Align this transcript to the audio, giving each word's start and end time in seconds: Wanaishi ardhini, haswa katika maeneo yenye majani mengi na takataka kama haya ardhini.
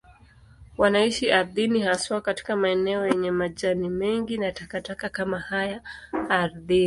Wanaishi 0.77 1.31
ardhini, 1.31 1.81
haswa 1.81 2.21
katika 2.21 2.55
maeneo 2.55 3.07
yenye 3.07 3.31
majani 3.31 3.89
mengi 3.89 4.37
na 4.37 4.51
takataka 4.51 5.09
kama 5.09 5.39
haya 5.39 5.81
ardhini. 6.29 6.79